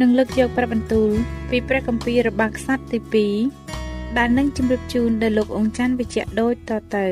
[0.00, 1.10] នឹងលើកយកព្រះបន្ទូល
[1.50, 3.28] ពីព្រះគម្ពីររបស់ខ្សត្រទី
[3.72, 7.06] 2ដែលនឹងជម្រាបជូនដល់លោកអង្ចាន់វិជ្ជៈដូចតទៅ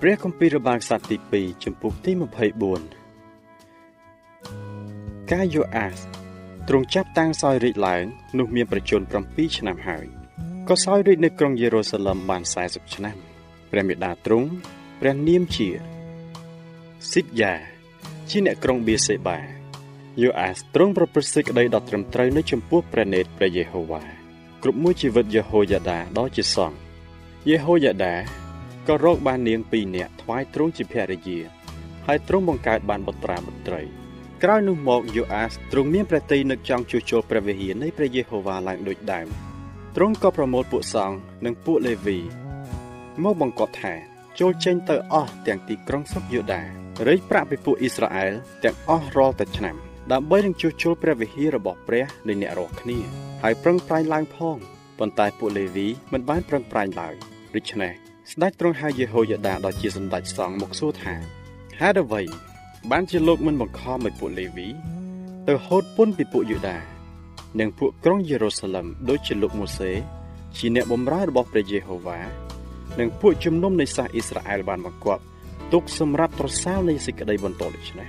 [0.00, 2.20] ព្រះគម្ពីររបស់ខ្សត្រទី2ចំពុកទី24
[5.30, 5.98] កាយូអាស
[6.68, 8.04] ទ្រង់ចាប់តាំងសោយរាជឡើង
[8.38, 10.06] នោះមានប្រជជន7ឆ្នាំហើយ
[10.68, 13.16] ក៏សោយរាជនៅក្រុងយេរូសាឡឹមបាន40ឆ្នាំ
[13.70, 14.48] ព្រះមេដាទ្រង់
[15.00, 15.68] ព្រះនាមជា
[17.10, 17.54] ស៊ីតយ៉ា
[18.30, 19.38] ជាអ្នកក្រុងបៀសេបា
[20.22, 24.02] យូអាសទ្រង់ប្រព្រឹត្តសេចក្តីដ៏ត្រឹមត្រូវនៅចំពោះព្រះនេតព្រះយេហូវ៉ា
[24.62, 26.78] គ្រប់មួយជីវិតយេហូយ៉ាដាដ៏ជាសង្ឃ
[27.48, 28.14] យេហូយ៉ាដា
[28.88, 31.38] ក៏រកបាននាងពីរនាក់ថ្វាយទ្រង់ជាភរិយា
[32.06, 34.03] ហើយទ្រង់បង្កើតបានបុត្រាបុត្រី
[34.46, 39.26] ក្រោយនោះមកយូអាសទ្រង់មានព្រះតីនឹកចង់ជួសជុលព្រះវិហារនៃព្រះយេហូវ៉ាឡើងដូចដើម
[39.96, 42.18] ទ្រង់ក៏ប្រមូលពួកសង្ឃនិងពួកលេវី
[43.22, 43.94] មកបង្គាប់ថា
[44.40, 46.62] ចូលចេញទៅអស់ទាំងទីក្រុងស្រុកយូដា
[47.06, 48.32] រែកប្រាក់ពីពួកអ៊ីស្រាអែល
[48.64, 49.76] ទាំងអស់រាល់តែឆ្នាំ
[50.12, 52.98] ដើម្បីនឹងជួសជុលព្រះវិហាររបស់ព្រះនៃអ្នករាល់គ្នា
[53.42, 54.56] ហើយប្រឹងប្រែងឡើងផង
[54.98, 57.14] ប៉ុន្តែពួកលេវីមិនបានប្រឹងប្រែងឡើយ
[57.54, 57.92] ដូច្នេះ
[58.32, 61.14] ស្ដេចទ្រង់ហៅយេហូយ៉ាដាដ៏ជាសម្ដេចសង្ឃមកសួរថា
[61.80, 62.22] ហេតុអ្វី
[62.90, 64.68] បានជាលោកមិនបង្ខំឲ្យពួកលេវី
[65.48, 66.78] ទៅហូតពន្ធពីពួកយូដា
[67.60, 69.90] និងពួកក្រុងយេរូសាឡឹមដូចជាលោកម៉ូសេ
[70.56, 72.18] ជាអ្នកបម្រើរបស់ព្រះយេហូវ៉ា
[72.98, 75.22] និងពួកជំនុំនៃសាសអ៊ីស្រាអែលបានបង្គាប់
[75.72, 78.08] ទុកសម្រាប់ប្រសាលនៃសេចក្តីបន្ទោសដូច្នេះ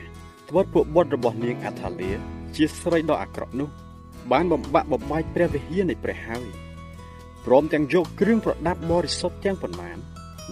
[0.50, 2.12] ត្បិតពួកបុត្ររបស់នាងអាថាលា
[2.56, 3.69] ជាស្រីដ៏អាក្រក់នោះ
[4.31, 6.47] បានបំបាក់បំបាយព្រះវិហារនៃព្រះហើយ
[7.46, 9.97] ព្រមទាំងយកគ្រឿងប្រដាប់បរិសុទ្ធទាំងប៉ុន្មាន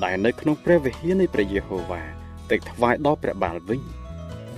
[0.03, 2.03] ដែលនៅក្នុងព្រះវិហារនៃព្រះយេហូវ៉ា
[2.51, 3.81] ទៅថ្វាយដល់ព្រះបាលវិញ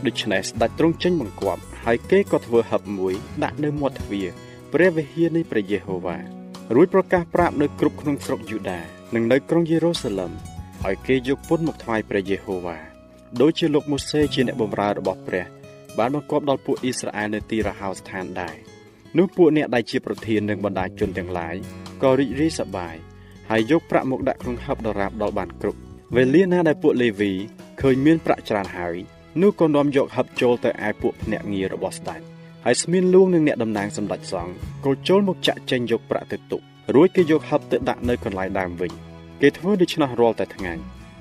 [0.07, 4.27] ដូច្នេះស្ដេចទ្រង់ចេញបង្គាប់ហើយគេក៏ធ្វើហឹបមួយដាក់នៅមាត់ទ្វារ
[4.73, 6.17] ព្រះវិហារនៃព្រះយេហូវ៉ា
[6.75, 8.79] រួចប្រកាសប្រាប់នៅគ្រប់ក្នុងស្រុកយូដា
[9.15, 10.31] និងនៅក្រុងយេរូសាឡឹម
[10.85, 12.77] ឲ្យគេយកពន្ធមកថ្វាយព្រះយេហូវ៉ា
[13.41, 15.45] ដោយជាលោកម៉ូសេជាអ្នកបម្រើរបស់ព្រះ
[15.97, 18.55] បានបង្គាប់ដល់ពួកអ៊ីស្រាអែលនៅទីរហោស្ថានដែរ
[19.17, 21.55] នោះពួកអ្នកដែលជាប្រធាននិងបណ្ដាជនទាំងឡាយ
[22.03, 22.95] ក៏រីករាយសប្បាយ
[23.49, 25.79] ហើយយកប្រាក់មកដាក់ក្នុងហឹបដរាបដល់បានគ្រប់
[26.15, 27.31] វេលាណាដែលពួកលេវី
[27.81, 28.97] ឃើញមានប្រាក់ច្រើនហើយ
[29.41, 32.21] នោះក៏នាំយកហឹបចូលទៅឯពួកភ្នាក់ងាររបស់ស្ដេច
[32.65, 34.53] ហើយស្មានលួងនឹងអ្នកតំណាងសម្ដេចសង្ឃ
[34.85, 36.61] ក៏ចូលមកចាក់ចែងយកប្រាក់ទៅទុក
[36.95, 38.91] រួចគេយកហឹបទៅដាក់នៅកន្លែងដើមវិញ
[39.41, 40.73] គេធ្វើដូច្នោះរាល់តែថ្ងៃ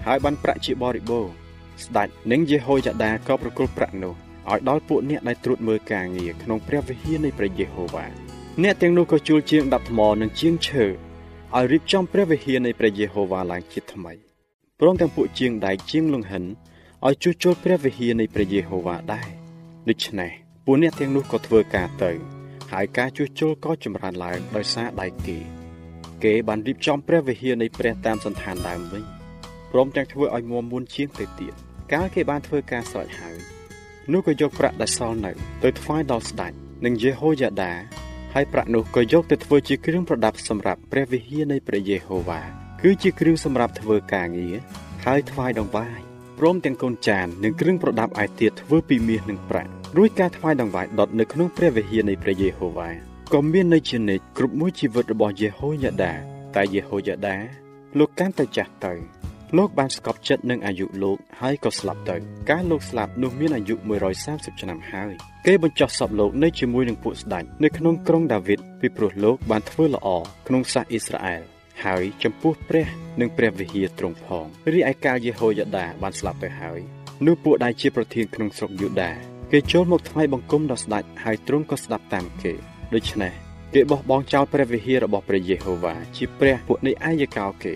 [0.06, 1.26] ហើយបានប្រាក់ជាបរិបូរ
[1.84, 4.14] ស្ដេចនិងយេហូយ៉ាដាក៏ប្រគល់ប្រាក់នោះ
[4.50, 8.06] ឲ្យដល់ពួកអ្នកដែលត្រួតមើលការងារក្នុងព្រះវិហារនៃព្រះយេហូវ៉ា
[8.62, 14.12] អ្នកទាំងនោះក៏ជួលជាងដាប់ថ្មនិងជាងឈើឲ្យរៀបចំព្រះវិហារនៃព្រះយេហូវ៉ាឡើងជាថ្មី
[14.80, 16.44] ព្រមទាំងពួកជាងដែកជាងលង្ហិន
[17.08, 19.28] ឲ្យជួសជុលព្រះវិហារនៃព្រះយេហូវ៉ាដែរ
[19.88, 20.30] ដូច្នេះ
[20.64, 22.12] ពួកអ្នកទាំងនោះក៏ធ្វើការទៅ
[22.72, 25.38] ហើយការជួសជុលក៏ចម្រើនឡើងដោយសារដៃគេ
[26.24, 29.04] គេបានរៀបចំព្រះវិហារនៃព្រះតាមសន្តានដើមវិញ
[29.72, 31.52] ព្រមទាំងធ្វើឲ្យមួមមួនជាងទៅទៀត
[31.92, 33.38] កាលគេបានធ្វើការស្រេចហើយ
[34.12, 35.32] នោះក៏យកប្រាក់ដែលសល់នៅ
[35.64, 36.52] ទៅថ្វាយដល់ស្ដេច
[36.84, 37.72] និងយេហូយ៉ាដា
[38.34, 42.40] ហើយប្រាក់នោះក៏យកទៅធ្វើជាគ្រឿងប្រដាប់សម្រាប់ព្រះវិហារនៃព្រះយេហូវ៉ា
[42.82, 44.56] គឺជាគ្រឿងសម្រាប់ធ្វើការងារ
[45.04, 46.03] ហើយថ្វាយដង្វាយ
[46.38, 52.90] ព្រមទាំងកូនចាននិងគ្រឿងប្រដាប់ឯទៀតធ្វើពីមាសនិងប្រាក់រួចការថ្វាយដង្វាយដុតនៅក្នុងព្រះវិហារនៃព្រះយេហូវ៉ា
[53.32, 56.12] ក៏មាននៅជានិច្ចគ្រប់មួយជីវិតរបស់យេហូយ៉ាដា
[56.56, 57.36] តែយេហូយ៉ាដា
[57.98, 58.94] លោកកាន់តែចាស់ទៅ
[59.56, 62.16] លោកបានស្កប់ចិត្តនឹងអាយុលោកហើយក៏ស្លាប់ទៅ
[62.50, 63.74] កាលលោកស្លាប់នោះមានអាយុ
[64.18, 65.12] 130ឆ្នាំហើយ
[65.46, 70.08] គេបញ្ចុះសពលោកនៅជាមួយនឹងពួកស្ដេចនៅក្នុងក្រុងដាវីតពីព្រោះលោកបានធ្វើល្អ
[70.46, 71.53] ក្នុងសាសអ៊ីស្រាអែល
[71.84, 72.86] ហើយចំពោះព្រះ
[73.20, 76.80] និងព្រះវិហារទ្រង់ផងរីឯកាលយេហូយ៉ាដាបានស្លាប់ទៅហើយ
[77.26, 79.12] នោះពួកដែលជាប្រធានក្នុងស្រុកយូដា
[79.52, 82.52] គេចូលមកថ្វាយបង្គំដល់ស្ដេចហើយទ្រង់ក៏ស្ដាប់តាមគេ
[82.94, 83.32] ដូច្នេះ
[83.74, 87.74] គេបោះបង់ចោលព្រះវិហាររបស់ព្រះយេហូវ៉ាជាព្រះពួកនៃអាយកោគេ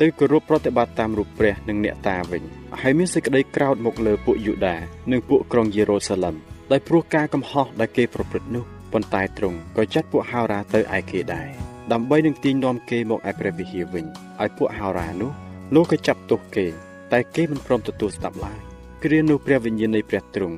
[0.00, 2.42] ទៅគោរពប្រតិបត្តិតាមរូបព្រះនិងអ្នកតាវិញ
[2.80, 4.76] ហើយមានសេចក្តីក្រោធមកលើពួកយូដា
[5.12, 6.36] និងពួកក្រុងយេរូសាឡឹម
[6.72, 11.48] ដោយព្រោះការកំហុសដែលគេប្រព្រឹត្តនោះប៉ុន្តែទ្រង់ក៏ចាត់ពួកហោរាទៅឯគេដែរ
[11.92, 14.06] ដើម្បីនឹងទាញនាំគេមកឯព្រះវិហារវិញ
[14.42, 15.30] ឲ្យពួកហោរានោះ
[15.74, 16.66] លោកក៏ចាប់ទោសគេ
[17.12, 18.60] តែគេមិនព្រមទទួលស្ដាប់ឡើយ
[19.02, 20.56] គ្រានោះព្រះវិញ្ញាណនៃព្រះទ្រង់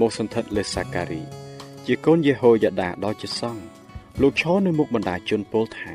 [0.00, 1.22] មកសន្ធិដ្ឋលើសាការី
[1.86, 3.64] ជាកូនយេហូយ៉ាដាដ៏ជាសង្ឃ
[4.20, 5.94] លោកឈរនៅមុខបណ្ដាជនពោលថា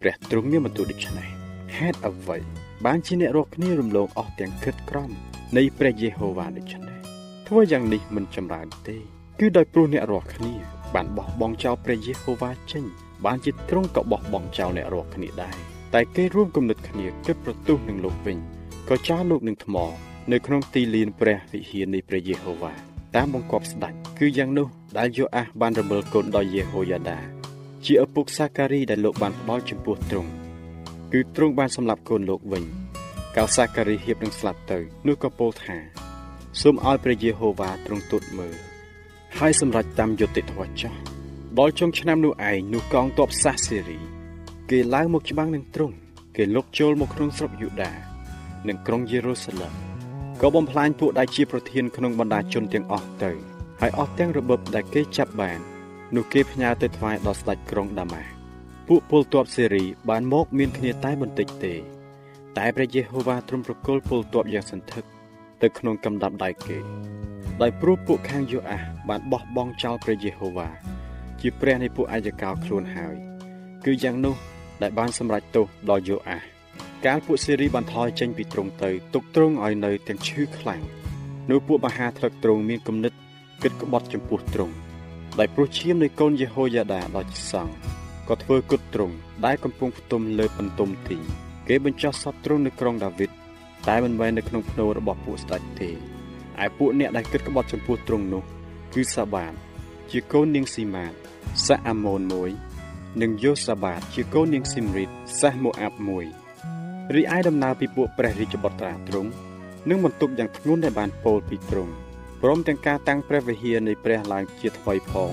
[0.00, 1.28] ព្រះទ្រង់មានបន្ទូលដូច្នេះ
[1.76, 2.38] ហេតុអ្វី
[2.84, 5.10] បានជាអ្នករកគ្នារំលងអស់ទាំងគិតក្រំ
[5.56, 6.98] នៃព្រះយេហូវ៉ាដូច្នេះ
[7.46, 8.96] ធ្វើយ៉ាងនេះមិនចម្រើនទេ
[9.40, 10.54] គឺដោយព្រោះអ្នករកគ្នា
[10.94, 12.84] បានបោះបង់ចោលព្រះយេហូវ៉ាចេញ
[13.24, 15.56] បានជាទ្រង់ក៏បោះបង់ចោលអ្នករកគ្នាដែរ
[15.94, 18.38] តែគេរួមគំនិតគ្នាគិតប្រទុះនឹងលោកវិញ
[18.88, 19.76] ក៏ចោលលោកនឹងថ្ម
[20.32, 22.72] នៅក្នុងទីលានព្រះវិហារនៃព្រះយេហូវ៉ា
[23.16, 24.68] តាមបង្គាប់ស្ដេចគឺយ៉ាងនោះ
[24.98, 27.18] ដែលយូអាសបានរំលកូនដល់យេហូយ៉ាដា
[27.84, 30.30] ជាឪពុកសាការីដែលលោកបានផ្ដល់ចំពោះទ្រង់
[31.12, 32.64] គឺទ្រង់បានសម្លាប់កូនលោកវិញ
[33.36, 35.76] កាលសាការីហៀបនឹងស្លាប់ទៅនោះក៏ពោលថា
[36.60, 38.56] សូមឲ្យព្រះយេហូវ៉ាទ្រង់ទូតមើល
[39.38, 40.94] ហើយសម្រេចតាមយុត្តិធម៌ចោះ
[41.60, 43.98] ដល់ចុងឆ្នាំនោះឯងនោះកងទ័ពសាសសេរី
[44.70, 45.96] គេឡើងមកច្បាំងនឹងទ្រង់
[46.36, 47.92] គេលុកចូលមកក្នុងស្រុកយូដា
[48.68, 49.72] និងក្រុងយេរូសាឡឹម
[50.40, 53.32] ក៏បំផ្លាញពួកដែលជាប្រធានក្នុងបណ្ដាជនទាំងអស់ទៅ
[53.80, 55.60] ហើយអស់ទាំងរបបដែលគេចាប់បាន
[56.14, 58.30] នោះគេផ្ញើទៅថ្វាយដល់ស្ដេចក្រុងដាម៉ាស់
[58.88, 61.74] ពួកពលទ័ពសេរីបានមកមានគ្នាតែបន្តិចទេ
[62.58, 65.04] តែព្រះយេហូវ៉ាទ្រង់ប្រគល់ពលទ័ពយ៉ាងសន្ធឹក
[65.62, 66.78] ទៅក្នុងកំដាប់ដៃគេ
[67.62, 70.93] ដោយព្រោះពួកខាងយូអាសបានបោះបង់ចោលព្រះយេហូវ៉ា
[71.46, 73.16] ជាព្រះនៃពួកអាយកោខ្លួនហើយ
[73.84, 74.36] គឺយ៉ាងនោះ
[74.82, 76.42] ដែលបានសម្រេចទោសដល់យូអាស
[77.06, 80.82] កាលពួកសេរីបានថយចេញពីទ្រង់ទៅទុកទ្រង់ឲ្យនៅទាំងឈឺខ្លាំង
[81.50, 83.12] នោះពួកមហាថ្លឹកទ្រង់មានគំនិត
[83.62, 84.74] គិតក្បត់ចំពោះទ្រង់
[85.38, 87.74] ដោយព្រោះឈាមនៃកូនយេហូយ៉ាដាដ៏ជាសង្ឃ
[88.28, 89.14] ក៏ធ្វើគុតទ្រង់
[89.46, 91.18] ដែលកំពុងផ្ទុំលើបន្ទុំទី
[91.68, 93.30] គេបញ្ចុះសពទ្រង់នៅក្រុងដាវីត
[93.88, 95.90] តែមិនមែននៅក្នុងភ្នូររបស់ពួកស្ដេចទេ
[96.64, 98.42] ឯពួកអ្នកដែលគិតក្បត់ចំពោះទ្រង់នោះ
[98.94, 99.52] គឺសាបាត
[100.10, 101.14] ជាកូននាងស៊ីម៉ាត
[101.66, 102.50] សាអាម៉ូនមួយ
[103.22, 105.10] និងយូសាបាតជាកូននាងស៊ីមរីត
[105.40, 106.26] សាសម៉ូអាប់មួយ
[107.14, 109.30] រីឯដំណើរពីពួកព្រះរាជបុត្រាទ្រង់
[109.88, 111.92] នឹងបន្ទុកយ៉ាងធ្ងន់ដែលបានពោលពីទ្រង់
[112.42, 115.32] ព្រមទាំងការតាំងព្រះវិហារនៃព្រះឡើងជាថ្មីផង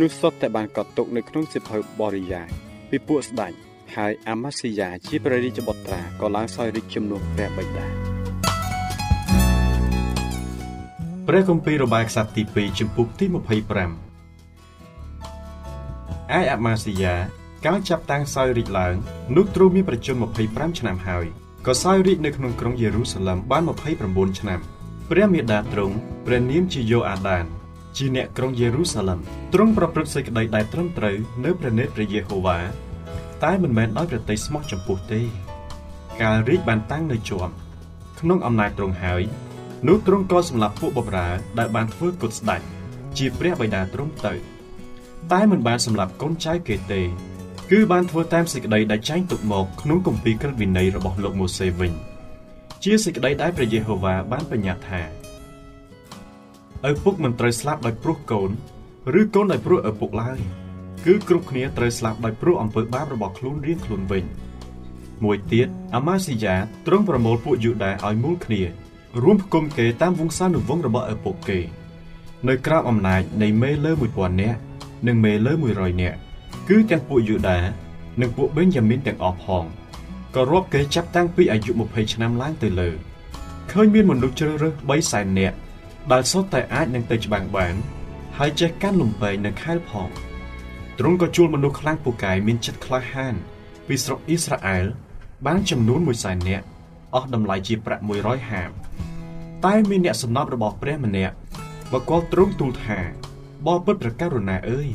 [0.00, 2.48] នោះសុទ្ធតែបានកត់ទុកនៅក្នុងសិភៅបរិយាយ
[2.90, 3.52] ពីពួកស្ដេច
[3.96, 7.86] ហើយអាម៉ាស៊ីយ៉ាជាព្រះរាជបុត្រាក៏ឡើងសោយរាជជំនួសព្រះបិតា
[11.28, 13.26] ព្រះគម្ពីររបាយខ្សត្រទី2ជំពូកទី
[13.70, 14.13] 25
[16.32, 17.14] អាយអាម៉ាស៊ីយ៉ា
[17.66, 18.94] កាលចាប់តាំងសោយរាជឡើង
[19.36, 20.16] នោះទ្រង់មានប្រជជន
[20.46, 21.26] 25ឆ្នាំហើយ
[21.66, 23.62] ក៏សោយរាជនៅក្នុងក្រុងយេរូសាឡឹមបាន
[24.00, 24.60] 29ឆ្នាំ
[25.10, 25.94] ព្រះមេដាទ្រង់
[26.26, 27.44] ព្រះនាមជាយូអាដាន
[27.96, 29.20] ជាអ្នកក្រុងយេរូសាឡឹម
[29.54, 32.58] ទ្រង់ប្រព្រឹត្តសេចក្តីដែលត្រឹមត្រូវនៅព្រះនេតព្រះយេហូវ៉ា
[33.44, 35.20] តែមិនមែនដោយប្រតិស្មោះចំពោះទេ
[36.22, 37.52] កាលរាជបានតាំងនៅជាប់
[38.20, 39.22] ក្នុងអំណាចទ្រង់ហើយ
[39.88, 41.28] នោះទ្រង់ក៏សម្លាប់ពួកបម្រើ
[41.58, 42.60] ដែលបានធ្វើគុតស្ដេច
[43.18, 44.53] ជាព្រះបិតាទ្រង់ទៅ
[45.32, 47.02] តែមិនបានសម្លាប់កូនចៅគេទេ
[47.70, 51.92] គឺបានធ្វើតាមសេចក្តីដែលចែងទុកមកក្នុងគម្ពីរក្រឹតវិន័យរបស់លោកម៉ូសេវិញ
[52.84, 55.02] ជាសេចក្តីដែលព្រះយេហូវ៉ាបានបញ្ញត្តិថា
[56.90, 58.50] ឪពុកមិនត្រូវស្លាប់ដោយព្រោះកូន
[59.20, 60.38] ឬកូនដោយព្រោះឪពុកឡើយ
[61.04, 64.24] គឺគ្រប់គ្នាត្រូវស្លាប់ដោយព្រោះអំពើបាបរបស់ខ្លួនរៀងខ្លួនវិញ
[65.24, 68.62] មួយទៀតអាម៉ាស៊ីយ៉ាទ្រង់ប្រមូលពួកយូដាឲ្យមូលគ្នា
[69.22, 71.58] រួមផ្គុំគេតាមវង្សានុវង្សរបស់ឪពុកគេ
[72.48, 74.58] នៅក្រោមអំណាចនៃមេលើ1000នាក់
[75.06, 76.18] និងមេលើ100នាក់
[76.68, 77.58] គឺទាំងពួកយូដា
[78.20, 79.64] និងពួកបេនយ៉ាមីនទាំងអស់ផង
[80.34, 82.90] ក៏រាប់គេចាប់តាំងពីអាយុ20ឆ្នាំឡើងទៅលើ
[83.70, 85.56] ឃើញមានមនុស្សជ្រើសរើស3សែននាក់
[86.12, 87.74] ដែលសុទ្ធតែអាចនឹងទៅច្បាំងបាន
[88.38, 90.08] ហើយចេះកាន់លំពេងនៅខែលផង
[90.98, 93.34] ទ្រង់ក៏ជួលមនុស្សខ្លាំងពូកែមានចិត្តក្លាហាន
[93.86, 94.84] ពីស្រុកអ៊ីស្រាអែល
[95.46, 96.66] បានចំនួន1សែននាក់
[97.14, 98.70] អស់តម្លៃជាប្រាក់100ហាម
[99.64, 101.34] តែមានអ្នកសំណប់របស់ព្រះម្នាក់
[101.92, 102.98] បកលទ្រង់ទូលថា
[103.66, 104.88] បបិទ្ធព្រះករុណាអើយ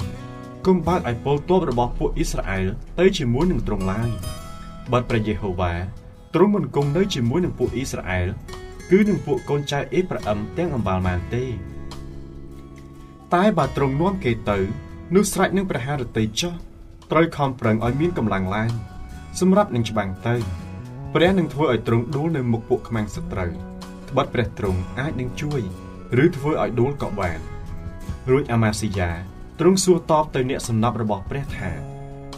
[0.66, 2.66] គុំបើកឲ្យពលទ័ពរបស់ពួកអ៊ីស្រាអែល
[3.00, 4.10] ទៅជាមួយនឹងទ្រង់ឡើយ
[4.92, 5.74] បើព្រះយេហូវ៉ា
[6.36, 8.28] ទ្រង់មិនគង់នៅជាមួយនឹងពួកអ៊ីស្រាអែល
[8.92, 11.46] គឺនឹងពួកកូនចៅអេប្រាអឹមទាំងអំបាលម៉ានទេ
[13.34, 14.58] តែបើទ្រង់នាំគេទៅ
[15.16, 16.54] នោះស្រេចនឹងប្រហារតីចោះ
[17.12, 18.72] ត្រូវខំប្រឹងឲ្យមានកម្លាំងឡើង
[19.40, 20.36] សម្រាប់នឹងច្បាំងទៅ
[21.14, 23.52] ព្រះនឹងធ្វើឲ្យទ្រង់ដួលនៅមុខពួកខ្មាំងសត្រូវ
[24.10, 25.62] ត្បិតព្រះទ្រង់អាចនឹងជួយ
[26.24, 27.40] ឬធ្វើឲ្យដួលក៏បាន
[28.30, 29.12] រួចអាម៉ាស៊ីយ៉ា
[29.60, 31.70] ទ្រង់សួរតបទៅអ្នកសំណប់របស់ព្រះថា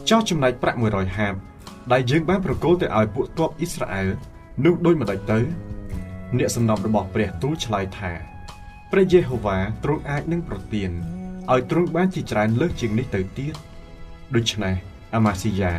[0.10, 1.36] ចោះចំណែកប្រាក់100ហាប
[1.92, 4.08] ដែលយើងបានប្រគល់ទៅឲ្យពួកទ័ពអ៊ីស្រាអែល
[4.66, 5.40] នោះដូចម្ដេចទៅ
[6.38, 8.12] អ្នកសំណប់របស់ព្រះទូលឆ្លើយថា
[8.92, 10.92] ព្រះយេហូវ៉ាទ្រង់អាចនឹងប្រទាន
[11.52, 13.56] ឲ្យទ្រង់បានជាច្រើនលើសជាងនេះទៅទៀត
[14.36, 14.76] ដូច្នេះ
[15.16, 15.74] អាម៉ាស៊ីយ៉ា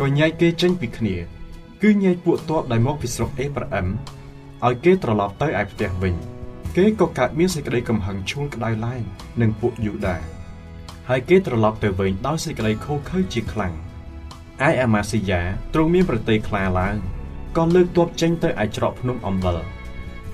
[0.00, 1.16] ក៏ញែកគេចេញពីគ្នា
[1.82, 3.86] គឺញែកពួកទ័ពដែលមកពីស្រុកអេប្រាអឹម
[4.66, 6.14] ឲ្យគេត្រឡប់ទៅឯផ្ទះវិញ
[6.76, 9.02] គេក៏កើតមានសេចក្តីកំហឹងឈួលក្តៅឡើង
[9.40, 10.16] នឹងពួកយូដា
[11.08, 13.74] ហើយគេត្រឡប់ទៅវិញដោយសេចក្តីខូខើជាខ្លាំង
[14.68, 15.42] ឯអាម៉ាស៊ីយ៉ា
[15.74, 16.96] ទ្រង់មានប្រតិខ្លាឡើង
[17.56, 19.58] ក៏លើកទ័ពចេញទៅឯច្រកភ្នំអំបិល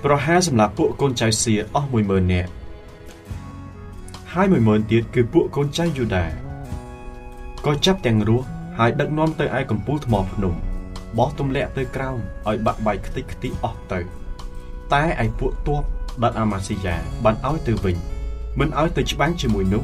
[0.04, 2.50] ប្រហារសម្រាប់ពួកកូនចៅសៀអស់10000នាក់
[4.32, 6.24] ហើយ10000ទៀតគឺពួកកូនចៅយូដា
[7.66, 8.46] ក៏ចាប់ទាំងរស់
[8.78, 10.54] ហើយដឹកនាំទៅឯកំពូលថ្មភ្នំ
[11.18, 12.18] បោះទម្លាក់ទៅក្រោម
[12.48, 14.00] ឲ្យបាក់បែកខ្ទេចខ្ទីអស់ទៅ
[14.92, 15.82] តែឯពួកទ័ព
[16.22, 17.96] ដាត់អាម៉ាស៊ីយ៉ាបានឲ្យទៅវិញ
[18.58, 19.82] មិនឲ្យទៅច្បាំងជាមួយនោះ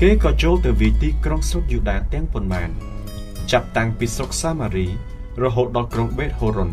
[0.00, 2.70] គេក៏ចូលទៅវាយទីក្រុងស្រុកយូដាទាំងប៉ុន្មាន
[3.50, 4.86] ចាប់តាំងពីស្រុកសាម៉ារី
[5.42, 6.70] រហូតដល់ក្រុងបេតហូរុន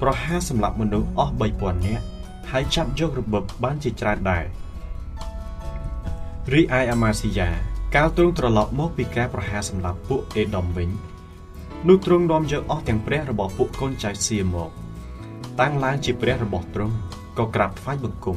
[0.00, 2.04] ប្រហារសម្លាប់មនុស្សអស់3000នាក់
[2.50, 4.44] ហើយចាប់យករបបបានជាច្រើនដែរ
[6.52, 7.48] រីឯអាម៉ាស៊ីយ៉ា
[7.94, 10.88] កាលទ្រង់ត្រឡប់មកពីការប្រហារសម្លាប់ពួកអេដុំវិញ
[11.88, 14.70] នោះទ្រង់នាំយកអស់ទាំងព្រះរបស់ពួកកូនចៅសៀមក
[15.60, 16.94] តាំងឡើងជាព្រះរបស់ទ្រង់
[17.38, 18.36] ក៏ក្រាបថ្វាយបង្គំ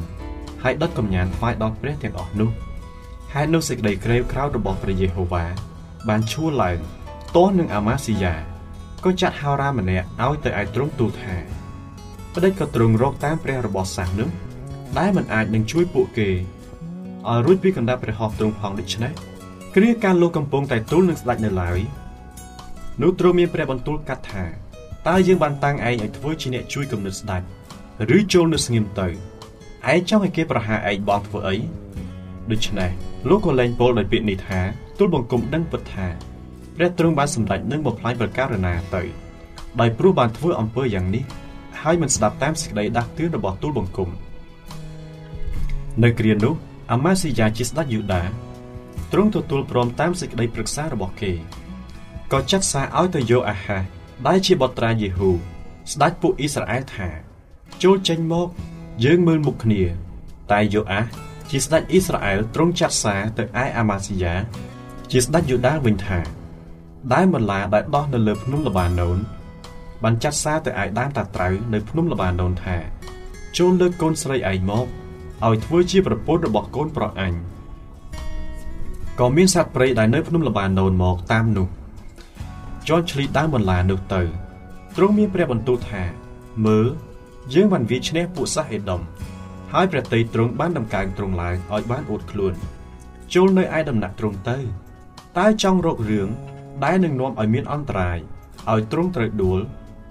[0.64, 2.50] ហើយដុតកំញានថ្វាយដល់ព្រះទាំងអស់នោះ
[3.34, 5.46] ហេតុនោះសេចក្តីក្រេវក្រោធរបស់ព្រះយេហូវ៉ា
[6.10, 6.78] បានឈួរឡើង
[7.36, 8.34] ទាស់នឹងអាម៉ាស៊ីយ៉ា
[9.04, 11.36] ក៏ចាត់ហោរាម្នាក់ឲ្យទៅឯទ្រង់ទូលថា
[12.36, 14.30] ប្តេជ្ញាក៏ទ្រង់រកតាមព្រះរបស់សាសនោះ
[15.00, 16.30] ដែលមិនអាចនឹងជួយពួកគេ
[17.30, 19.12] ឲ្យរួចពីកណ្ដាប់ព្រះហស្ថទ្រង់ផងដូច្នេះ
[19.76, 21.80] គ្រាការលោកកំពុងតែទូលនឹងស្ដេចនៅឡើយ
[23.02, 24.46] នោះទ្រង់មានព្រះបន្ទូលកាត់ថា
[25.08, 27.42] តើយើងបានតាំងឯងឲ្យធ្វើជាអ្នកជួយគំនិតស្ដេច
[28.18, 29.08] ឬចូលនៅស្ងៀមទៅ
[29.92, 31.56] ឯងចង់ឲ្យគេប្រហារឯងបងធ្វើអី
[32.52, 32.90] ដូច្នេះ
[33.30, 34.60] លោកក៏លែងពោលដោយពាក្យនេះថា
[34.98, 36.08] ទូលបង្គំដឹងពិតថា
[36.76, 39.04] ព្រះទ្រង់បានសម្រេចនឹងបំផ្លាញប្រការណាទៅ
[39.80, 41.24] ដោយព្រោះបានធ្វើអំពើយ៉ាងនេះ
[41.82, 44.10] ហើយមិនស្ដាប់តាមសេចក្តីដាស់តឿនរបស់ទូលបង្គំ
[46.04, 46.54] នៅគ្រានោះ
[46.92, 48.24] អាម៉ាស៊ីយ៉ាជាស្ដេចយូដា
[49.12, 51.32] ទ្រង់ទទួលព្រមតាមសេចក្តីប្រឹក្សារបស់គេ
[52.32, 53.78] ក៏ចាត់សារឲ្យទៅយកអាហា
[54.28, 55.32] ដែលជាបុត្រាយេហ៊ូ
[55.92, 57.10] ស្ដេចពួកអ៊ីស្រាអែលថា
[57.84, 58.48] ចូលចេញមក
[59.04, 59.84] យើងមើលមុខគ្នា
[60.52, 61.06] តែយូអាស
[61.50, 64.36] ជាស្ដេចអ៊ីស្រាអែលទ្រង់ចាត់សារទៅឯអាម៉ាស៊ីយ៉ា
[65.12, 66.20] ជាស្ដេចយូដាវិញថា
[67.14, 69.18] ដែលបន្លាដែលដោះនៅលើភ្នំលបាណូន
[70.04, 72.78] បានចាត់សារទៅឯដើមតាត្រូវនៅភ្នំលបាណូនថា
[73.58, 74.86] ចូលលើកកូនស្រីឯងមក
[75.46, 77.34] ឲ្យធ្វើជាប្រពន្ធរបស់កូនប្រុសអញ
[79.20, 81.68] ក៏មានសត្វព្រៃដែលនៅភ្នំលបាណូនមកតាមនោះ
[82.88, 84.22] ជន់ឆ្លីដើមបន្លានោះទៅ
[84.96, 86.04] ទ្រង់មានព្រះបន្ទូលថា
[86.68, 86.88] មើល
[87.54, 89.02] យើងបានវាឈ្នះពួកសាសអេដុំ
[89.74, 92.54] ហើយព្រះតីទ្រង់បានដំកើងទ្រង់ឡើងឲ្យបានអួតខ្លួន
[93.34, 94.58] ចូលនៅឯដំណាក់ទ្រង់ទៅ
[95.38, 96.30] តើចង់រករឿង
[96.84, 98.18] ដែលនឹងនាំឲ្យមានអន្តរាយ
[98.72, 99.60] ឲ្យទ្រង់ត្រូវដួល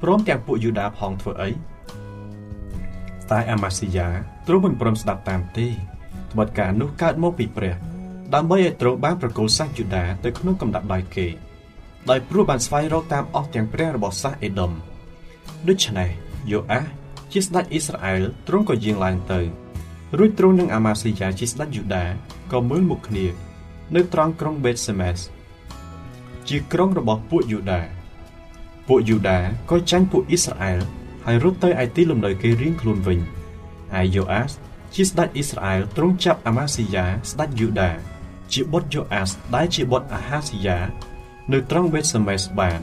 [0.03, 1.51] ព្រមទាំងពួកយូដាផងធ្វើអី
[3.31, 4.09] តែអាម៉ាស៊ីយ៉ា
[4.47, 5.67] ទ្រង់មិនព្រមស្ដាប់តាមទេ
[6.33, 7.75] ត្បិតការនោះកើតមកពីព្រះ
[8.35, 11.27] ដើម្បីឲ្យទ្រង់បានប្រគល់សាសយូដាទៅក្នុងកំដាប់ដៃគេ
[12.11, 14.73] ដោយព្រោះបានស្វែងរកតាមអស់ទាំងព្រះរបស់សាសអេដុំ
[15.69, 16.11] ដូច្នេះ
[16.51, 17.02] យូអាស
[17.33, 19.41] ជាស្ដេចអ៊ីស្រាអែលទ្រង់ក៏យាងឡើងទៅ
[20.19, 22.05] រួចទ្រង់នឹងអាម៉ាស៊ីយ៉ាជាស្ដេចយូដា
[22.53, 23.27] ក៏មើលមុខគ្នា
[23.95, 25.19] នៅត្រង់ក្រុងបេតសេមេស
[26.49, 27.81] ជាក្រុងរបស់ពួកយូដា
[28.89, 29.39] ពួកយូដា
[29.71, 30.79] ក៏ចាញ់ពួកអ៊ីស្រាអែល
[31.27, 33.21] ហើយរត់ទៅឯទីលំនៅគេរៀងខ្លួនវិញ
[34.01, 34.53] ឯយូអាស
[34.95, 37.91] ជាស្ដេចអ៊ីស្រាអែលទ្រង់ចាប់អាម៉ាស៊ីយ៉ាស្ដេចយូដា
[38.53, 40.79] ជាបុត្រយូអាសដែលជាបុត្រអាហាស៊ីយ៉ា
[41.53, 42.81] នៅត្រង់បេតសេមេសបាន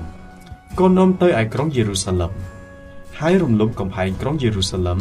[0.80, 2.34] ក៏នាំទៅឯក្រុងយេរូសាឡឹម
[3.24, 5.00] ហើយរំលំកំផែងក្រុងយេរូសាឡឹម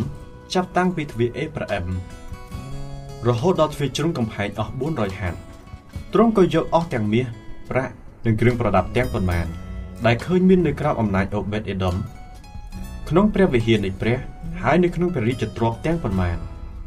[0.54, 1.86] ចាប់តាំងពីទ្វារអេប្រាអឹម
[3.28, 5.38] រហូតដល់ទ្វារជ្រុងកំផែងអស់400ហាត់
[6.14, 7.26] ទ្រង់ក៏យកអស់ទាំងមាស
[7.70, 7.92] ប្រាក់
[8.24, 9.46] និងគ្រឿងប្រដាប់ទាំងប៉ុន្មាន
[10.06, 11.96] ដែលឃើញមាននៅក្រៅអំណាចអូបេតអេដុំ
[13.08, 14.18] ក្នុងព្រះវិហារនៃព្រះ
[14.62, 16.36] ហើយនៅក្នុងព្រះរាជទ្រព្យទាំងប៉ុន្មាន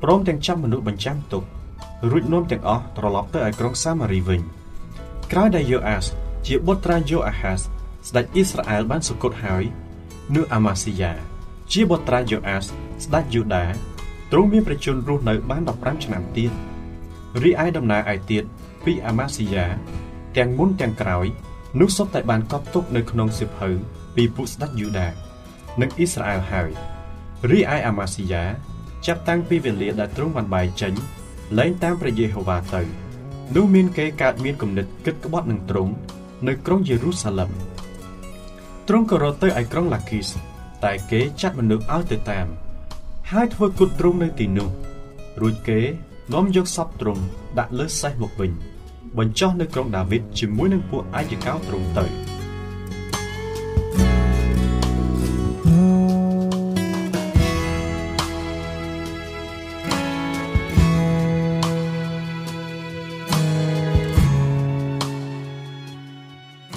[0.04, 1.44] ព្រមទាំងចាប់មនុស្សបញ្ចាំទុក
[2.12, 4.42] រួចនាំទាំងអស់ត្រឡប់ទៅឯក្រុងសាម៉ារីវិញ
[5.32, 6.06] ក្រោយដែលយូអាស
[6.48, 9.66] ជាបុត្រាយូអាហាសស្ដេចអ៊ីស្រាអែលបានសុគតហើយ
[10.36, 11.14] នៅអាម៉ាស៊ីយ៉ា
[11.72, 12.66] ជាបុត្រាយូអាស
[13.04, 13.66] ស្ដេចយូដា
[14.32, 16.52] ទ្រង់មានប្រជជនរស់នៅបាន15ឆ្នាំទៀត
[17.44, 18.44] រីឯដំណើរឯទៀត
[18.86, 19.68] ពីអាម៉ាស៊ីយ៉ា
[20.38, 21.26] ទាំងមុនទាំងក្រោយ
[21.80, 23.70] នោះសុទ្ធតែបានកប់ទុកនៅក្នុងសិភៅ
[24.16, 25.08] ពីពួកស្ដេចយូដា
[25.82, 26.70] និងអ៊ីស្រាអែលហើយ
[27.52, 28.44] រីឯអាម៉ាស៊ីយ៉ា
[29.06, 30.94] ចាប់តាំងពីវេលាដែលទ្រង់បានបាយចេញ
[31.58, 32.82] លែងតាមព្រះយេហូវ៉ាទៅ
[33.56, 35.94] នោះមានគេកើតមានគំនិតគិតក្បត់នឹងទ្រង់
[36.48, 37.52] នៅក្រុងយេរូសាឡឹម
[38.88, 40.32] ទ្រង់ក៏រត់ទៅឯក្រុងឡាគីស
[40.84, 42.48] តែគេចាត់មនុស្សឲ្យទៅតាម
[43.32, 44.70] ហើយធ្វើគុតទ្រង់នៅទីនោះ
[45.42, 45.80] រួចគេ
[46.34, 47.24] នាំយកសពទ្រង់
[47.58, 48.52] ដាក់លើសេះមកវិញ
[49.18, 52.06] បញ្ចុះនៅក្រុងដាវីតជាមួយនឹងពួកអាយកោទ្រង់ទៅ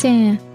[0.03, 0.44] ចា៎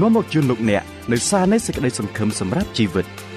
[0.00, 0.82] នាំមកជូនលោកអ្នក
[1.12, 3.06] នៅសារនៃសេចក្តីសង្ឃឹមសម្រាប់ជីវិត។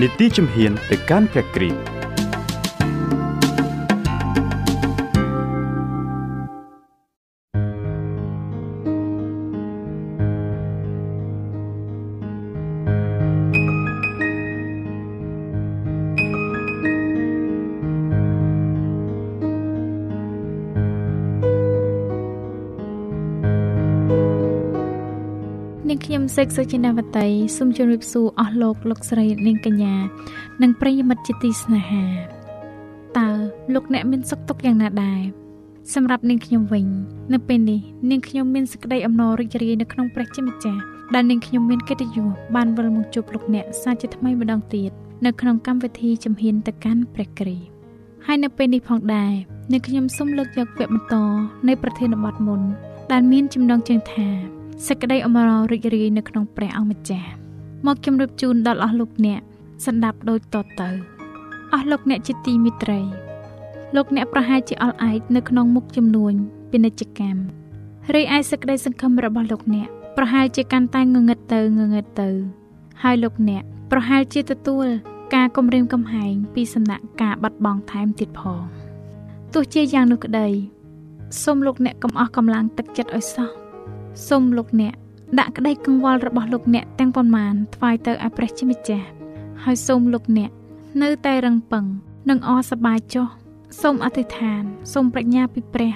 [0.00, 1.89] នីតិជំហានទៅកាន់ព្រះគ្រីស្ទ
[26.36, 29.94] សេកសុចិនាវតីសូមជម្រាបសួរអស់លោកលោកស្រីនាងកញ្ញា
[30.62, 32.04] និងប្រិយមិត្តជាទីស្នេហា
[33.18, 33.28] តើ
[33.74, 35.20] លោកអ្នកមានសុខទុក្ខយ៉ាងណាដែរ
[35.94, 36.86] សម្រាប់នាងខ្ញុំវិញ
[37.32, 40.80] នៅពេលនេះនាងខ្ញុំមានសេចក្តីអំណររីករាយនៅក្នុងព្រះជាម្ចាស់
[41.14, 44.90] ដែលនាងខ្ញុំមានកិត្តិយសបានវិលមកជួបលោកអ្នកសាជាថ្មីម្ដងទៀត
[45.26, 47.68] នៅក្នុងកម្មវិធីជំហានទៅកាន់ព្រះគ្រីស្ទ
[48.26, 49.32] ហើយនៅពេលនេះផងដែរ
[49.72, 51.16] នាងខ្ញុំសូមលើកយកវគ្គបន្ត
[51.68, 52.60] នៃប្រធានបទមុន
[53.12, 57.30] ដែលមានចំណងជើងថា សេចក្តីអមររីករាយនៅក្នុងព្រះអង្គម្ចាស់
[57.86, 59.40] មកជម្រាបជូនដល់អស់លោកអ្នក
[59.86, 60.88] សន្តាប់ដូចតទៅ
[61.72, 63.02] អស់លោកអ្នកជាទីមិត្តរី
[63.96, 66.34] លោកអ្នកប្រហែលជាអល់ឯកនៅក្នុងមុខចំនួន
[66.70, 67.42] ពាណិជ្ជកម្ម
[68.14, 72.28] រីឯសេចក្តីសង្ឃឹមរបស់លោកអ្នកប្រហែលជាកាន់តែងងឹតទៅងងឹតទៅ
[73.02, 74.86] ហើយលោកអ្នកប្រហែលជាទទួល
[75.34, 78.62] ការគំរាមកំហែងពីសំណាក់ការបាត់បង់ថែមទៀតផង
[79.54, 80.48] ទោះជាយ៉ាងនោះក្តី
[81.42, 83.59] សូមលោកអ្នកកុំអស់កម្លាំងទឹកចិត្តឲ្យសោះ
[84.28, 84.94] សូមលោកអ្នក
[85.38, 89.06] ដាក់ក្តីកង្វល់របស់លោកអ្នកទាំងប៉ុន្មានថ្វាយទៅឲ្យព្រះជាម្ចាស់
[89.64, 90.50] ហើយសូមលោកអ្នក
[91.02, 91.84] នៅតែរឹងប៉ឹង
[92.30, 93.26] និងអសប្បាយចុះ
[93.82, 95.94] សូមអធិដ្ឋានសូមប្រាជ្ញាពីព្រះ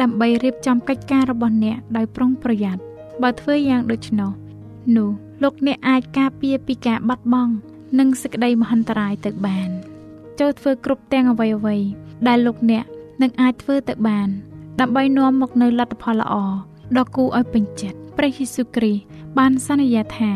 [0.00, 2.82] ដើម្បីរៀបចំកិច្ចការរបស់អ្នកដោយប្រុងប្រយ័ត្ន
[3.22, 4.30] បើធ្វើយ៉ាងដូច្នោះ
[4.96, 5.10] នោះ
[5.42, 7.52] លោកអ្នកអាចការពារពីការបាត់បង់
[7.98, 9.68] និងសេចក្តីមហន្តរាយទៅបាន
[10.40, 11.76] ចូលធ្វើគ្រប់ទាំងអ្វីអ្វី
[12.28, 12.84] ដែលលោកអ្នក
[13.22, 14.28] នឹងអាចធ្វើទៅបាន
[14.80, 16.34] ដើម្បីនាំមកនូវលទ្ធផលល្អ
[16.96, 19.02] ដ៏គួរឲ្យពេញចិត្តព្រះយេស៊ូវគ្រីស្ទ
[19.38, 20.32] បានសន្យាថា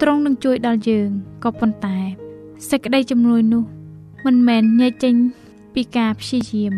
[0.00, 1.08] ទ្រង់នឹងជួយដល់យើង
[1.44, 1.98] ក៏ប៉ុន្តែ
[2.68, 3.64] សេចក្តីជំនួយនោះ
[4.26, 5.14] មិនមែនញែកចេញ
[5.74, 6.72] ពីការព្យាយាម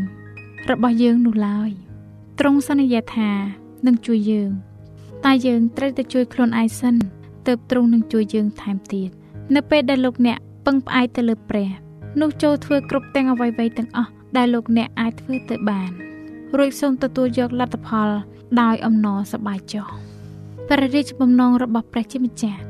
[0.71, 1.71] របស់យើងនោះឡើយ
[2.39, 3.31] ទ្រង់សន្យាថា
[3.87, 4.51] នឹងជួយយើង
[5.25, 6.95] តែយើងត្រូវតែជួយខ្លួនឯងសិន
[7.47, 9.11] ទើបទ្រង់នឹងជួយយើងថែមទៀត
[9.55, 11.69] នៅពេលដែលលោកអ្នកពឹងផ្អែកទៅលើព្រះ
[12.21, 16.10] នោះចូលធ្វើគ្រប់ទាំងអ្វីៗទាំងអស់ដែលលោកអ្នកអាចធ្វើទៅបាន
[16.59, 18.09] រួចសូមទទួលយកលទ្ធផល
[18.63, 19.87] ដោយអំណរសប្បាយចុះ
[20.69, 22.61] ព្រះរាជបំណងរបស់ព្រះជាម្ចាស់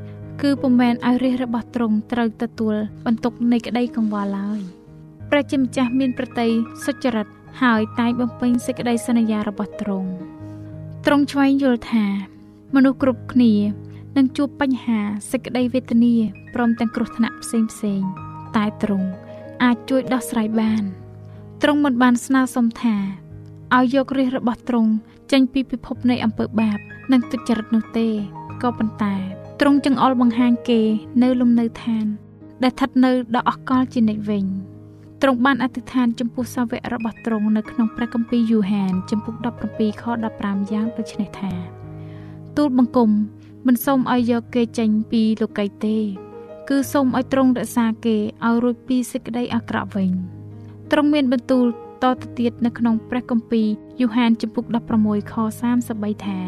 [0.41, 4.59] គឺពុំមែនឲ្យរាជរបស់ទ្រង់ត្រូវទទួលបន្ទុកនៃក្តីកង្វល់ឡើយ
[5.29, 6.51] ព្រះជាម្ចាស់មានប្រតិយ
[6.85, 7.27] សុចរិត
[7.61, 10.09] ហើយតែងបំពេញសេចក្តីសន្យារបស់ទ្រង់
[11.05, 12.05] ទ្រង់ឆ្វែងយល់ថា
[12.75, 13.53] មនុស្សគ្រប់គ្នា
[14.17, 14.99] នឹងជួបបញ្ហា
[15.31, 16.15] សេចក្តីវេទនា
[16.53, 18.01] ព្រមទាំងគ្រោះថ្នាក់ផ្សេងផ្សេង
[18.55, 19.09] តែទ្រង់
[19.63, 20.83] អាចជួយដោះស្រាយបាន
[21.61, 22.95] ទ្រង់មិនបានស្នើសុំថា
[23.77, 24.91] ឲ្យយករាជរបស់ទ្រង់
[25.31, 26.79] ចេញពីពិភពនៃអំពើបាប
[27.11, 28.07] និងទុច្ចរិតនោះទេ
[28.61, 29.15] ក៏ប៉ុន្តែ
[29.59, 30.81] ទ្រង់ចង្អុលបង្ហាញគេ
[31.23, 32.05] នៅលំនៅឋាន
[32.63, 34.45] ដែលស្ថិតនៅដ៏អកលជានិច្ចវិញ
[35.21, 39.35] ទ្រង់បានអធិដ្ឋានចំពោះសាវករបស់ទ្រង់នៅក្នុងព្រះគម្ពីរយូហានចំពុក
[39.69, 40.03] 17ខ
[40.37, 41.51] 15យ៉ាងដូចនេះថា
[42.57, 43.09] ទូលបង្គំ
[43.67, 45.97] មិនសូមឲ្យយកគេចេញពីលោកីទេ
[46.69, 50.11] គឺសូមឲ្យទ្រង់រក្សាគេឲ្យរួចពីសេចក្តីអាក្រក់វិញ
[50.91, 51.65] ទ្រង់មានបន្ទូល
[52.03, 53.67] តទៅទៀតនៅក្នុងព្រះគម្ពីរ
[54.01, 54.65] យូហានចំពុក
[54.97, 55.33] 16ខ
[55.79, 56.39] 33ថា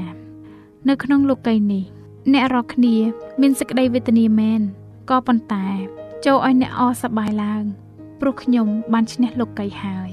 [0.89, 1.83] នៅក្នុងលោកីយនេះ
[2.33, 2.95] អ្នករាល់គ្នា
[3.41, 4.61] មានសេចក្តីវេទនាមែន
[5.09, 5.67] ក៏ប៉ុន្តែ
[6.25, 7.63] ចូលឲ្យអ្នកអសប្បាយឡើង
[8.19, 10.11] ព្រោះខ្ញុំបានឈ្នះលោកីយហើយ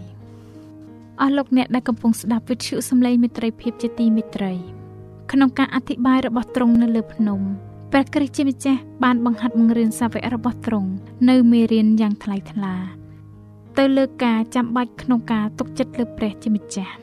[1.20, 4.52] អស់លោកអ្នកដែលកំពុងស្ដាប់វិទ្យុសំឡេងមិត្តភាពជាទីមេត្រី
[5.32, 7.40] ក្នុងការអធិប្បាយរបស់ទ្រង់នៅលើភ្នំ
[7.92, 10.90] ព្រះគ្រីស្ទជាម្ចាស់បានបង្ហាត់បង្រៀនសាវករបស់ទ្រង់
[11.28, 12.99] នៅមេរៀនយ៉ាងថ្លៃថ្លា
[13.82, 16.94] ទៅលើការចាំបាច់ក្នុងការទុកចិត្តលើព្រះជាម្ចាស់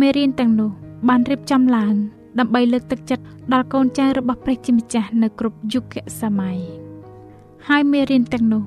[0.00, 0.70] មេរៀនទាំងនោះ
[1.08, 1.94] បានរៀបចំឡើង
[2.38, 5.84] ដើម្បីលើកទឹកចិត្តដល់កូនចៅរបស់ព្រះជាម្ចាស់នៅគ្រប់យុគ
[6.20, 6.58] សម័យ
[7.68, 8.62] ហើយមេរៀនទាំងនោះ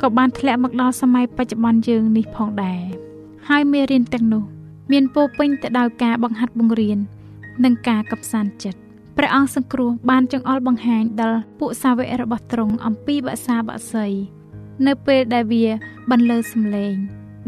[0.00, 2.82] ក៏បានធ្លាក់មកដល់សម័យបច្ចុប្បន្នយើងនេះផងដែរ
[3.48, 4.44] ហើយមេរៀនទាំងនោះ
[4.92, 6.98] មានពោពេញទៅដោយការបង្ហាត់បង្រៀន
[7.64, 8.80] និងការកំសាន្តចិត្ត
[9.16, 14.08] ព្រះអង្គសង្គ្រោះបានចង្អុលបង្ហាញដល់ពួកសាវករបស់ទ្រង់អំពីបាសាបាសី
[14.86, 15.66] នៅពេលដែលវា
[16.10, 16.94] បន្លឺសំឡេង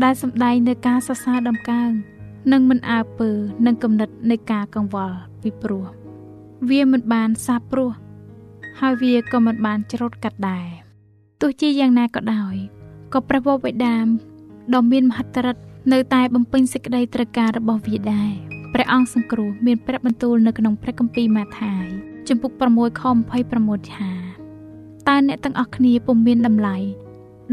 [0.04, 1.90] ដែលសម្ដែងនៅការសរសើរដំកើង
[2.52, 3.30] និងមិនអើពើ
[3.66, 5.86] នឹងគំនិតនៃការកង្វល់ពីព្រោះ
[6.68, 7.90] វាមិនបានសាបព្រោះ
[8.80, 10.66] ហើយវាក៏មិនបានច្រូតកាត់ដែរ
[11.40, 12.54] ទោះជាយ៉ាងណាក៏ដោយ
[13.12, 13.96] ក៏ព្រះវរបិតា
[14.74, 15.62] ដ៏មានមហិទ្ធិឫទ្ធិ
[15.92, 18.32] នៅតែបំពេញសេចក្តីត្រូវការរបស់វាដែរ
[18.74, 21.86] ព្រះអង្គសង្គ្រោះមានព្រះបន្ទូលនៅក្នុងព្រះគម្ពីរម៉ាថាយ
[22.28, 23.02] ជំពូក6ខ
[23.46, 24.12] 26ថា
[25.08, 26.76] តើអ្នកទាំងអស់គ្នាពុំមានតម្លៃ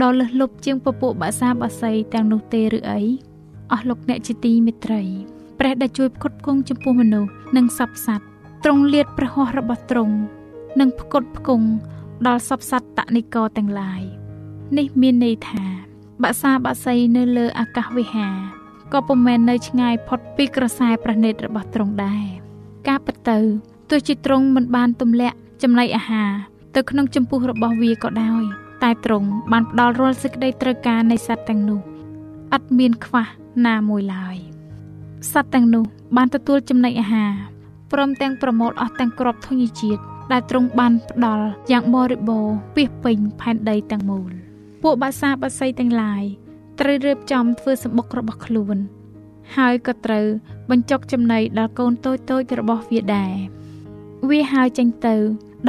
[0.01, 3.01] ដ៏លើសលប់ជាងពពួកបាសាបាសីទាំងនោះទេឬអី
[3.71, 5.01] អស់លោកអ្នកជាទីមេត្រី
[5.60, 8.25] ព្រះដែលជួយផ្គត់ផ្គង់ចំពោះមនុស្សនិងសត្វសត្វ
[8.63, 10.15] ទ្រង់លាតព្រះហស្ថរបស់ទ្រង់
[10.79, 11.67] និងផ្គត់ផ្គង់
[12.27, 14.01] ដល់សពសត្វតនិកទាំងឡាយ
[14.77, 15.63] នេះមានន័យថា
[16.23, 18.36] បាសាបាសីនៅលើអាកាសវិហារ
[18.93, 22.25] ក៏ពុំមែននៅឆ្ងាយផុតពីក្រសែព្រះនេត្ររបស់ទ្រង់ដែរ
[22.88, 23.39] ការពិតទៅ
[23.89, 26.32] ទោះជាទ្រង់មិនបានទម្លាក់ចំណីអាហារ
[26.75, 28.43] ទៅក្នុងចម្ពោះរបស់វាក៏ដោយ
[28.84, 31.80] តែទ្រង់បានផ្ដល់រាល់សេចក្តីត្រូវការនៃសត្វទាំងនោះ
[32.56, 33.26] ឥតមានខ្វះ
[33.67, 34.38] ណាមួយឡើយ
[35.32, 35.86] សត្វទាំងនោះ
[36.17, 37.32] បានទទួលចំណីអាហារ
[37.91, 44.32] ព្រមទាំងប្រមូលអស់ទាំងក្របធញ្ញជាតិដែលទ្រង់បានផ្ដល់យ៉ាងបរិបូរណ៍ពាសពេញផែនដីទាំងមូល
[44.84, 46.24] ពួកបាសាបាសីទាំងឡាយ
[46.80, 48.78] ត្រូវរៀបចំធ្វើសម្បុករបស់ខ្លួន
[49.56, 50.28] ហើយក៏ត្រូវ
[50.72, 53.34] បញ្ចុកចំណីដល់កូនតូចតូចរបស់វាដែរ
[54.30, 55.15] វាហើយចេញទៅ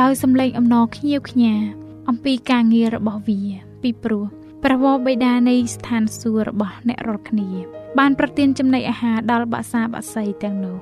[0.00, 1.54] ដោយសំឡេងអំណរខ្ញៀវខ្ញា
[2.08, 3.40] អំពីការងាររបស់វា
[3.82, 4.24] ពីព្រោះ
[4.64, 7.48] ព្រះវរបិតានៃស្ថានសួគ៌របស់អ្នករាល់គ្នា
[7.98, 10.78] បានប្រទានចំណីអាហារដល់បាសាបាសីទាំងនោះ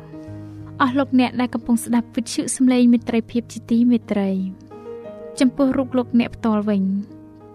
[0.80, 4.30] អស់លោកអ្នកដែលកំពុងស្ដាប់វិទ្យុសំឡេងមិត្តភាពជាទីមេត្រី
[5.40, 6.82] ចំពោះរូបលោកអ្នកផ្ទាល់វិញ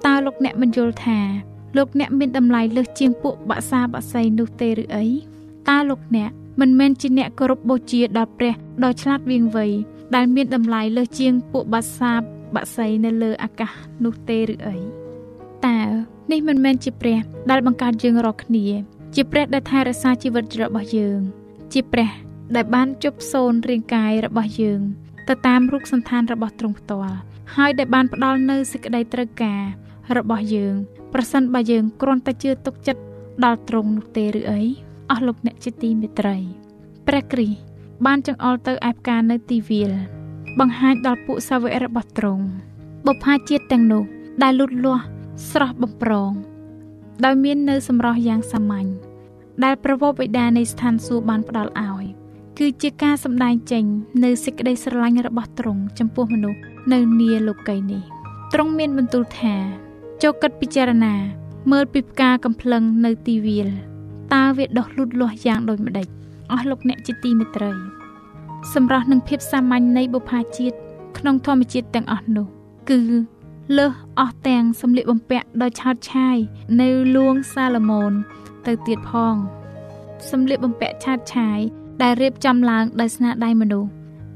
[0.05, 1.19] តើលោកអ្នកមិនយល់ថា
[1.77, 5.05] លោកអ្នកមានតម្លៃលើសជាងពួកបាសាបាសីនោះទេឬអី
[5.69, 8.53] តើលោកអ្នកមិនមែនជាអ្នកគោរពបូជាដល់ព្រះ
[8.83, 9.65] ដ៏ឆ្លាតវៀងវៃ
[10.15, 12.13] ដែលមានតម្លៃលើសជាងពួកបាសា
[12.55, 13.71] បាសីនៅលើអាកាស
[14.05, 14.77] នោះទេឬអី
[15.65, 15.79] តើ
[16.31, 18.65] នេះមិនមែនជាព្រះ ដែលបង្កើតយើងរាល់គ្នា
[19.15, 21.19] ជាព្រះដែលថែរក្សាជីវិតរបស់យើង
[21.73, 22.09] ជាព្រះ
[22.55, 24.81] ដែលបានជប់សូនរាងកាយរបស់យើង
[25.27, 27.17] ទៅតាមរូបសន្តានរបស់ទ្រង់ផ្ទាល់
[27.55, 29.61] ហើយដែលបានផ្ដល់នូវសេចក្តីត្រូវការ
[30.17, 30.73] របស់យើង
[31.13, 33.01] ប្រសិនបើយើងគ្រាន់តែជឿទុកចិត្ត
[33.45, 34.61] ដល់ទ្រង់នោះទេឬអី
[35.11, 36.37] អស់លោកអ្នកជាទីមេត្រី
[37.07, 37.57] ព្រះគ្រីស្ទ
[38.05, 39.91] បានចង្អុលទៅឯផ្កានៅទីវាល
[40.59, 42.45] បង្ហាញដល់ពួកសាវករបស់ទ្រង់
[43.05, 44.03] បុព្វាជាតិទាំងនោះ
[44.43, 45.03] ដែលលូតលាស់
[45.49, 46.31] ស្រស់បំប្រង
[47.25, 48.89] ដោយមាននៅសម្រស់យ៉ាងសាមញ្ញ
[49.63, 52.05] ដែលប្រវោបិតានៃស្ថានសួគ៌បានផ្ដល់ឲ្យ
[52.57, 53.83] គឺជាការសម្ដែងចេញ
[54.23, 56.59] នៅសេចក្តីស្រឡាញ់របស់ទ្រង់ចំពោះមនុស្ស
[56.93, 58.03] នៅនីលោកីនេះ
[58.53, 59.55] ទ្រង់មានបន្ទូលថា
[60.23, 61.15] ចូលគិតពិចារណា
[61.71, 63.69] មើលពីផ្កាកំភ្លឹងនៅទីវាល
[64.33, 66.07] តើវាដុះលូតលាស់យ៉ាងដូចម្ដេច
[66.51, 67.96] អស់លោកអ្នកជាទីមេត្រី
[68.73, 70.77] សម្រាប់នឹងភាពសាមញ្ញនៃបុព្វាជាតិ
[71.17, 72.47] ក្នុងធម្មជាតិទាំងអស់នោះ
[72.89, 73.01] គឺ
[73.77, 76.37] លើសអស់ទាំងសម្លៀកបំពាក់ដ៏ឆើតឆាយ
[76.81, 78.11] នៅលួងសាឡូមោន
[78.65, 79.35] ទៅទៀតផង
[80.29, 81.59] សម្លៀកបំពាក់ឆើតឆាយ
[82.01, 83.89] ដែលរៀបចំឡើងដោយស្នាដៃមនុស្ស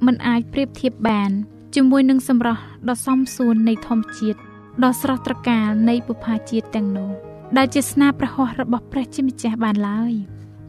[0.06, 1.32] มันអាចប្រៀបធៀបបាន
[1.76, 4.40] ជាមួយនឹងសម្រស់ដ៏សមសួននៃធម្មជាតិ
[4.84, 7.10] ដ៏ស្រស់ត្រកាលនៃបុព្វាជាតិទាំងនោះ
[7.58, 10.14] ដែលជាស្នាព្រះហស្ថរបស់ព្រះជាម្ចាស់បានឡើយ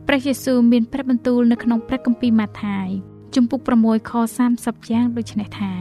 [0.09, 2.89] ព្រះយេស៊ូវមានព្រះបន្ទូលនៅក្នុងព្រះគម្ពីរម៉ាថាយ
[3.35, 4.13] ជំពូក6ខ
[4.51, 5.73] 30យ៉ាងដូចនេះថា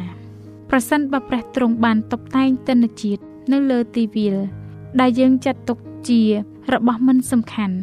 [0.69, 4.37] ប្រសិនបើព្រះទ្រង់បានតុបតែងទិន្នជាតិនៅលើទីវាល
[4.99, 6.21] ដែលយើងចាត់ទុកជា
[6.73, 7.77] របស់មិនសំខាន់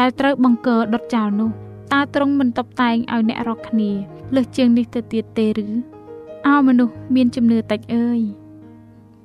[0.00, 1.50] ដែលត្រូវបង្កើដុតចោលនោះ
[1.92, 3.90] តើទ្រង់មិនតុបតែងឲ្យអ្នករកគ្នា
[4.34, 5.66] លើសជាងនេះទៅទៀតទេឬ
[6.46, 8.20] អោមនុស្សមានជំនឿតិចអើយ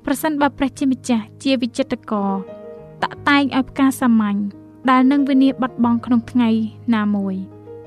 [0.04, 2.32] ប្រសិនបើព្រះជាម្ចាស់ជាវិចិត្រករ
[3.02, 4.38] តាក់តែងឲ្យផ្កាសាមញ្ញ
[4.90, 6.48] ដែលនឹងវិនិច្ឆ័យបាត់បង់ក្នុងថ្ងៃ
[6.94, 7.36] ណាមួយ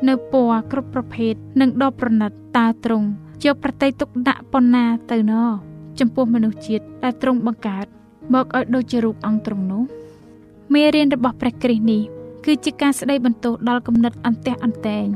[0.08, 3.08] នៅពណ៌គ្រប់ប្រភេទនិងដ៏ប្រណិតតើទ្រង់
[3.46, 5.34] យកប្រតិទុកដាក់ប៉ុណ្ណាទៅណ
[6.00, 7.86] ចំពោះមនុស្សជាតិដែលទ្រង់បង្កើត
[8.34, 9.84] មកឲ្យដូចជារូបអង្គទ្រង់នោះ
[10.74, 12.02] មេរៀនរបស់ព្រះគ្រីស្ទនេះ
[12.46, 15.08] គឺជាការស្ដីបន្ទោសដល់គំនិតអន្ទះអន្តែង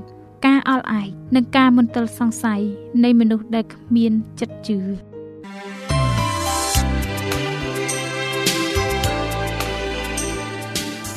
[0.46, 2.62] ការអល់ឯកនិងការមន្ទិលសង្ស័យ
[3.04, 4.80] នៃមនុស្សដែលគ្មានចិត្តជឿ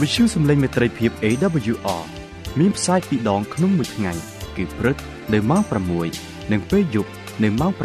[0.00, 2.19] វិទ្យុសំឡេងមេត្រីភាព AWR
[2.58, 4.12] មានផ្សាយពីរដងក្នុងមួយថ្ងៃ
[4.56, 4.96] គឺព្រឹក
[5.32, 5.62] នៅម៉ោង
[6.06, 7.10] 6និងពេលយប់
[7.42, 7.82] នៅម៉ោង8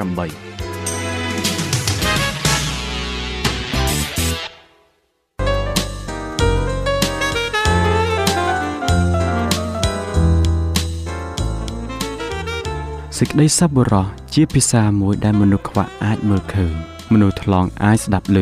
[13.20, 16.74] សេចក្តីសប្បុរសជាភាសាមួយដែលមនុស្សខ្វះអាចមើលឃើញ
[17.14, 18.38] មនុស្សថ្លង់អាចស្ដាប់ឮ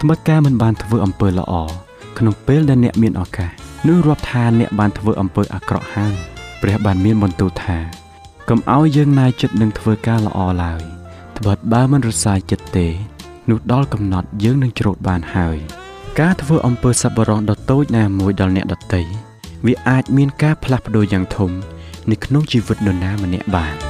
[0.00, 1.54] ត្បិតការមិនបានធ្វើអំពើល្អ
[2.18, 6.14] ក្នុងពេលដែលអ្នកមានឱកាស នោះរាប់ថាអ្នកបានធ្វើអំពើអាក្រក់ហើយ
[6.62, 7.78] ព្រះបានមានបន្ទូលថា
[8.48, 10.82] កុំឲ្យយើងណាយចិត្តនឹងធ្វើការល្អឡើយ
[11.38, 12.88] ត្បិតបើមិនរសាយចិត្តទេ
[13.50, 15.56] នោះដល់កំណត់យើងនឹងច្រូតបានហើយ
[16.20, 19.02] ការធ្វើអំពើសប្បុរសដ៏តូចណាមួយដល់អ្នកដទៃ
[19.66, 21.50] វាអាចមានការផ្លាស់ប្ដូរយ៉ាងធំ
[22.10, 23.89] នៅក្នុងជីវិតនរណាម្នាក់បាន